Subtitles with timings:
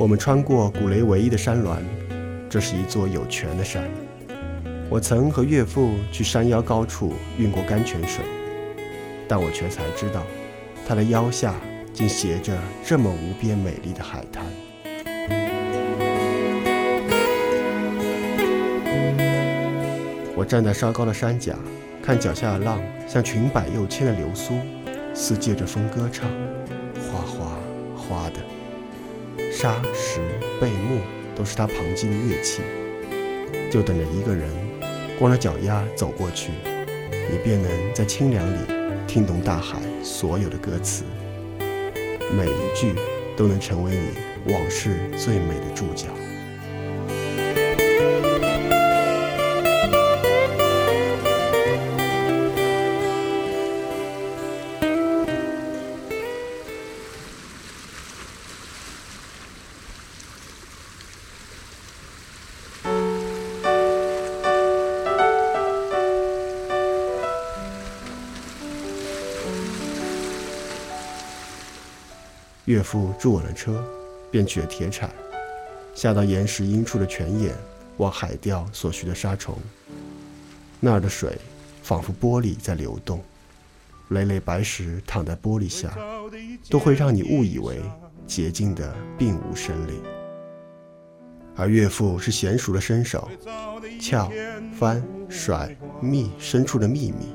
[0.00, 1.76] 我们穿过古雷唯一的山峦，
[2.48, 3.86] 这是一座有泉的山。
[4.88, 8.24] 我曾和岳父去山腰高处运过甘泉水，
[9.28, 10.22] 但我却才知道，
[10.88, 11.54] 它的腰下
[11.92, 14.42] 竟斜着这么无边美丽的海滩。
[20.34, 21.54] 我站在稍高的山甲，
[22.02, 24.54] 看脚下的浪像裙摆又纤的流苏，
[25.12, 26.26] 似借着风歌唱，
[27.12, 27.58] 哗哗
[27.94, 28.40] 哗的。
[29.60, 30.20] 沙石
[30.58, 31.02] 贝木
[31.36, 32.62] 都是他旁击的乐器，
[33.70, 34.48] 就等着一个人
[35.18, 36.50] 光着脚丫走过去，
[37.30, 38.56] 你便能在清凉里
[39.06, 41.04] 听懂大海所有的歌词，
[42.34, 42.94] 每一句
[43.36, 46.06] 都能成为你往事最美的注脚。
[72.70, 73.84] 岳父助稳了车，
[74.30, 75.10] 便取了铁铲，
[75.92, 77.52] 下到岩石阴处的泉眼，
[77.96, 79.58] 望海钓所需的沙虫。
[80.78, 81.36] 那儿的水
[81.82, 83.20] 仿佛玻璃在流动，
[84.10, 85.98] 累累白石躺在玻璃下，
[86.70, 87.80] 都会让你误以为
[88.24, 90.00] 洁净的并无生灵。
[91.56, 93.28] 而岳父是娴熟的身手，
[94.00, 94.30] 撬、
[94.78, 97.34] 翻、甩、觅深处的秘密，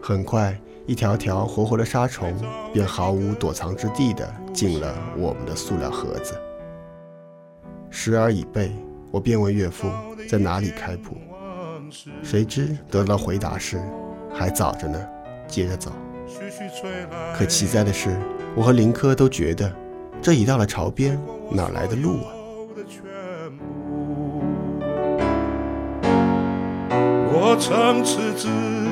[0.00, 0.56] 很快。
[0.86, 2.34] 一条条活活的沙虫
[2.72, 6.38] 便毫无躲藏之地的进了我们的塑料盒子。
[7.88, 8.70] 时而已备，
[9.10, 9.88] 我便问岳父
[10.28, 11.16] 在哪里开铺，
[12.22, 13.80] 谁知得到回答是
[14.34, 14.98] 还早着呢，
[15.48, 15.90] 接着走。
[17.34, 18.14] 可奇哉的是，
[18.54, 19.72] 我和林科都觉得
[20.20, 21.18] 这已到了潮边，
[21.50, 22.28] 哪来的路啊？
[27.32, 28.83] 我曾赤子。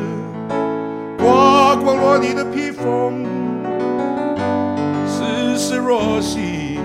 [2.02, 3.24] 刮光了你的披风，
[5.06, 6.80] 丝丝若细，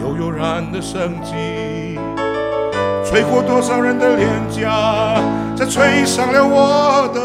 [0.00, 1.98] 悠悠然的生机，
[3.04, 5.20] 吹过多少人的脸颊，
[5.56, 7.20] 再吹上了我的。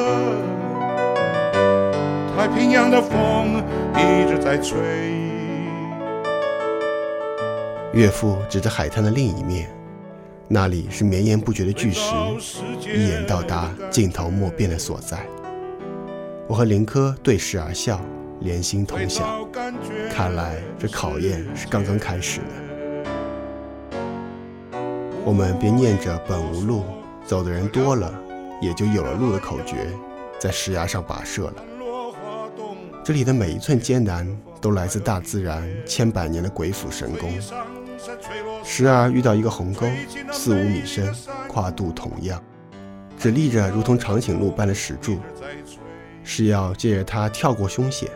[2.35, 3.63] 太平洋的风
[3.95, 4.79] 一直在吹。
[7.94, 9.69] 岳父指着海滩的另一面，
[10.47, 12.16] 那里是绵延不绝的巨石，
[12.91, 15.19] 一眼到达尽头莫辨的所在。
[16.49, 18.01] 我和林科对视而笑，
[18.39, 19.47] 连心同享。
[20.11, 22.45] 看来这考验是刚刚开始的。
[25.23, 26.85] 我们便念着“本无路，
[27.23, 28.11] 走的人多了，
[28.63, 29.91] 也就有了路”的口诀，
[30.39, 31.63] 在石崖上跋涉了。
[33.03, 34.27] 这里的每一寸艰难，
[34.59, 37.31] 都来自大自然千百年的鬼斧神工。
[38.63, 39.85] 时而遇到一个鸿沟，
[40.31, 41.13] 四五米深，
[41.47, 42.41] 跨度同样，
[43.19, 45.19] 只立着如同长颈鹿般的石柱。
[46.31, 48.07] 是要借着它跳过凶险，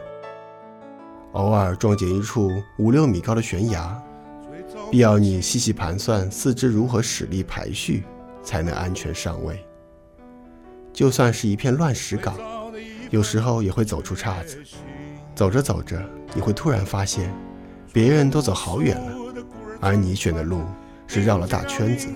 [1.31, 2.47] 偶尔撞见一处
[2.77, 3.99] 五六米高的悬崖，
[4.91, 8.03] 必要你细细盘算四肢如何使力排序，
[8.43, 9.65] 才能安全上位。
[10.93, 12.35] 就算是一片乱石岗，
[13.09, 14.59] 有时候也会走出岔子。
[15.33, 15.99] 走着走着，
[16.35, 17.33] 你会突然发现，
[17.91, 19.17] 别人都走好远了，
[19.81, 20.61] 而你选的路
[21.07, 22.09] 是绕了大圈子。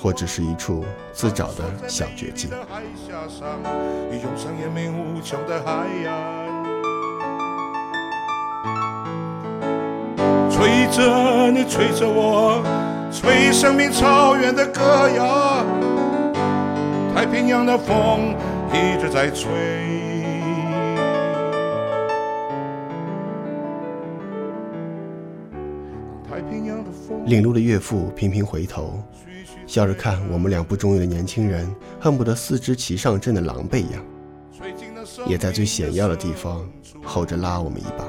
[0.00, 2.50] 或只是一处自找的小绝境。
[10.50, 12.62] 吹着你，吹着我，
[13.12, 15.64] 吹生命草原的歌谣。
[17.14, 18.34] 太平洋的风
[18.72, 19.48] 一直在吹。
[27.26, 29.02] 领路的岳父频频回头。
[29.66, 34.04] 笑着看我们两不中用的年轻人，恨不得四肢齐上阵的狼狈样，
[35.26, 36.66] 也在最险要的地方
[37.04, 38.04] 吼着拉我们一把。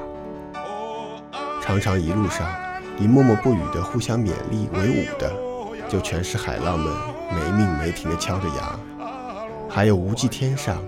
[1.61, 2.49] 常常一路上，
[2.97, 5.31] 以默默不语的互相勉励为伍的，
[5.87, 6.93] 就全是海浪们
[7.31, 8.79] 没命没停的敲着牙，
[9.69, 10.81] 还有无际天上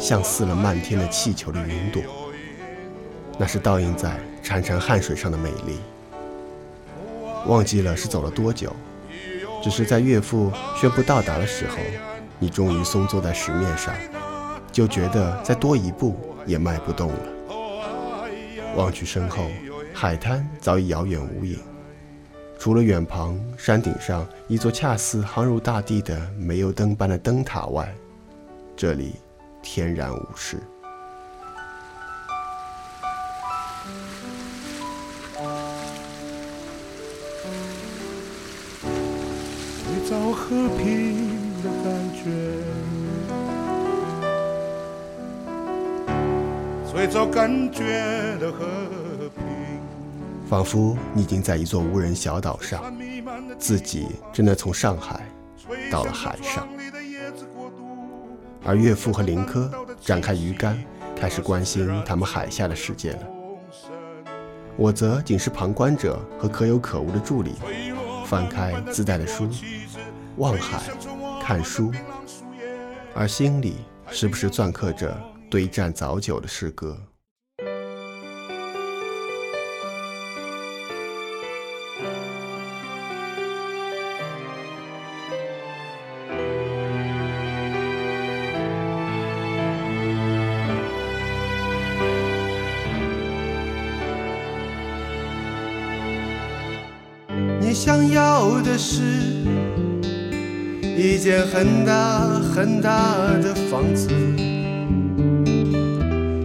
[0.00, 2.02] 像撕了漫天的气球的云朵，
[3.38, 5.78] 那是倒映在潺潺汗水上的美丽。
[7.46, 8.74] 忘记了是走了多久。
[9.66, 11.78] 只是在岳父宣布到达的时候，
[12.38, 13.92] 你终于松坐在石面上，
[14.70, 16.16] 就觉得再多一步
[16.46, 17.18] 也迈不动了。
[18.76, 19.50] 望去身后，
[19.92, 21.58] 海滩早已遥远无影，
[22.56, 27.92] 除了远旁山顶上一座恰似航入大地的煤油灯般的灯塔外，
[28.76, 29.16] 这里
[29.64, 30.60] 天然无事。
[40.48, 41.26] 和平
[41.60, 42.30] 的感觉，
[46.88, 48.64] 最早感觉的和
[49.34, 49.44] 平，
[50.48, 52.80] 仿佛你已经在一座无人小岛上，
[53.58, 55.26] 自己真的从上海
[55.90, 56.68] 到了海上。
[58.64, 59.68] 而岳父和林科
[60.00, 60.80] 展开鱼竿，
[61.16, 63.18] 开始关心他们海下的世界了。
[64.76, 67.56] 我则仅是旁观者和可有可无的助理，
[68.24, 69.48] 翻开自带的书，
[70.38, 70.78] 望海，
[71.42, 71.90] 看书，
[73.14, 73.76] 而心里
[74.10, 75.18] 时不时篆刻着
[75.50, 76.98] 对战早久的诗歌。
[97.58, 99.02] 你想要的是
[100.98, 104.08] 一间很大很大的房子，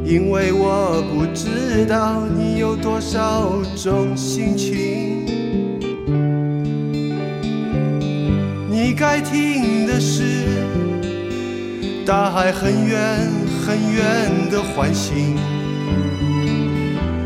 [0.03, 5.25] 因为我不知道你有多少种心情。
[8.69, 10.23] 你该听的是
[12.05, 12.99] 大海很远
[13.65, 15.37] 很远的唤醒。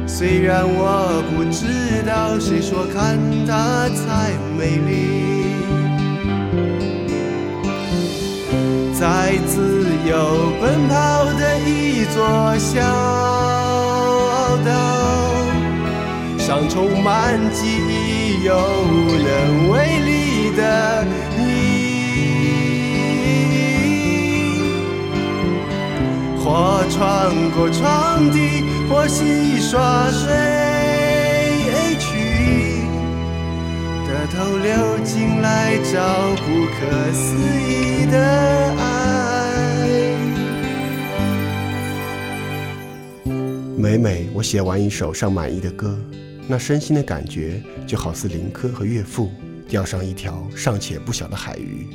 [0.06, 3.18] 虽然我不知道谁说看
[3.48, 5.45] 它才美丽，
[9.48, 10.14] 自由
[10.62, 12.18] 奔跑的一座
[12.58, 12.82] 小
[14.64, 14.70] 岛
[16.38, 20.10] 上，充满记忆又无能为力
[20.56, 20.62] 的
[21.38, 21.40] 你，
[26.44, 26.96] 或穿
[27.52, 28.64] 过窗底。
[28.88, 30.30] 或洗刷水
[31.98, 32.08] 去，
[34.06, 34.70] 的头流
[35.04, 35.92] 进来找
[36.36, 36.78] 不可
[37.12, 37.36] 思
[37.68, 38.16] 议的
[38.78, 38.95] 爱。
[43.86, 45.96] 每每我写完一首尚满意的歌，
[46.48, 49.32] 那身心的感觉就好似林科和岳父
[49.68, 51.86] 钓上一条尚且不小的海鱼，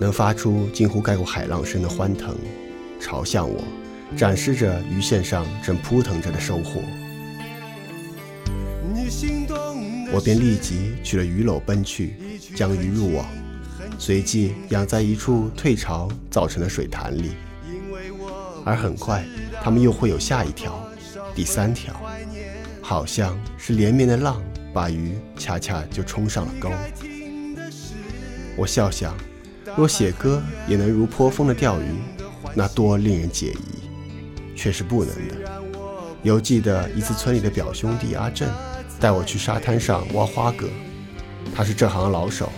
[0.00, 2.34] 能发出近乎盖过海浪声的欢腾，
[2.98, 3.62] 朝向我。
[4.16, 6.80] 展示着鱼线上正扑腾着的收获，
[10.12, 12.16] 我便立即取了鱼篓奔去，
[12.56, 13.24] 将鱼入网，
[14.00, 17.34] 随即养在一处退潮造成的水潭里。
[18.64, 19.24] 而很快，
[19.62, 20.76] 它们又会有下一条、
[21.36, 21.94] 第三条，
[22.82, 24.42] 好像是连绵的浪
[24.72, 26.72] 把鱼恰恰就冲上了钩。
[28.56, 29.14] 我笑想，
[29.76, 31.84] 若写歌也能如泼风的钓鱼，
[32.54, 33.86] 那多令人解疑。
[34.56, 35.34] 却是不能的。
[36.22, 38.48] 犹记得一次，村里的表兄弟阿正
[38.98, 40.66] 带我去沙滩上挖花蛤，
[41.54, 42.50] 他是这行老手，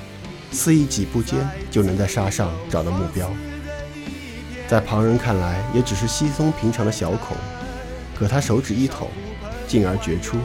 [0.53, 1.37] 肆意几步间
[1.69, 3.29] 就能在沙上找到目标。
[4.69, 7.37] 在旁人看来，也只是稀松平常的小孔，
[8.19, 9.09] 可他手指一捅，
[9.69, 10.39] 进而掘出，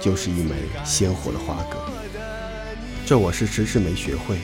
[0.00, 1.76] 就是一枚鲜活的花蛤。
[3.04, 4.38] 这我是迟迟没学会，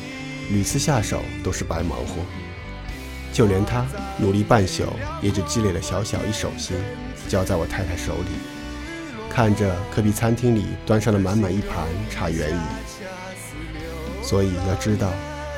[0.50, 2.16] 屡次下手都是白忙活。
[3.32, 3.86] 就连他
[4.18, 4.82] 努力半宿，
[5.22, 6.76] 也只积累了小小一手心，
[7.28, 8.30] 交在我太太手里。
[9.30, 14.24] 看着可比餐厅里端上了满满一盘茶圆鱼。
[14.24, 15.08] 所以要知道，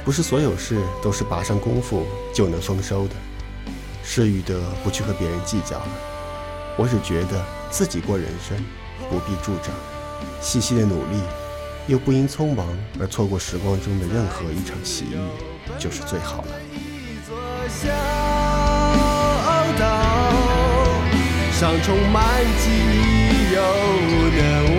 [0.04, 3.14] 不是所有事都是拔上功夫就能丰收的。
[4.02, 5.80] 是与得不去和别人计较。
[6.76, 7.40] 我只觉得
[7.70, 8.56] 自己过人生，
[9.08, 9.72] 不必助长，
[10.40, 11.20] 细细的努力，
[11.86, 12.66] 又不因匆忙
[12.98, 15.16] 而错过时光中的任何一场奇遇，
[15.78, 16.48] 就是最好了。
[21.52, 23.60] 上充满记忆又
[24.36, 24.73] 能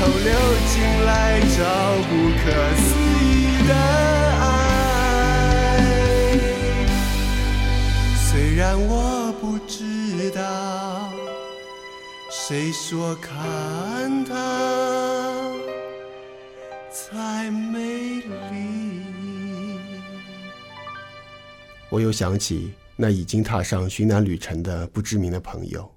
[0.00, 0.32] 头流
[0.72, 1.58] 进来找
[2.08, 2.42] 不可
[2.76, 2.88] 思
[3.22, 3.70] 议的。
[8.62, 11.10] 但我不知道，
[12.30, 15.50] 谁说看它
[16.92, 19.00] 才美丽。
[21.88, 25.90] 我又想起那已经踏上寻南旅程的不知名的朋友，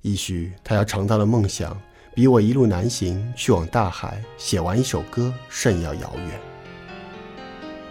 [0.00, 1.78] 也许他要尝到的梦想，
[2.14, 6.38] 比我一路南行去往大海写完一首歌甚要遥远。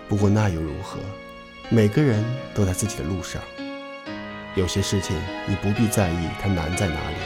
[0.08, 1.00] 不过那又如何？
[1.70, 2.24] 每个人
[2.54, 3.42] 都在自己的路上。
[4.54, 7.18] 有些事情你不必在意它难在哪里，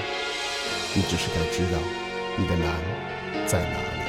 [0.94, 1.80] 你只是该知道
[2.38, 2.74] 你的难
[3.46, 4.05] 在哪里。